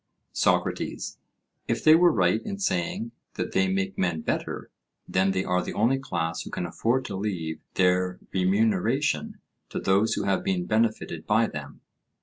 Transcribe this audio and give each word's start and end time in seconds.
SOCRATES: 0.33 1.19
If 1.67 1.83
they 1.83 1.93
were 1.93 2.11
right 2.11 2.41
in 2.43 2.57
saying 2.57 3.11
that 3.35 3.51
they 3.51 3.67
make 3.71 3.99
men 3.99 4.21
better, 4.21 4.71
then 5.07 5.29
they 5.29 5.43
are 5.45 5.61
the 5.61 5.75
only 5.75 5.99
class 5.99 6.41
who 6.41 6.49
can 6.49 6.65
afford 6.65 7.05
to 7.05 7.15
leave 7.15 7.59
their 7.75 8.17
remuneration 8.33 9.39
to 9.69 9.79
those 9.79 10.15
who 10.15 10.23
have 10.23 10.43
been 10.43 10.65
benefited 10.65 11.27
by 11.27 11.45
them. 11.45 11.81